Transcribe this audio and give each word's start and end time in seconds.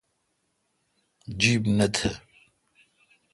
جب 1.39 1.61
نہ 1.77 1.85
تھ 1.95 1.99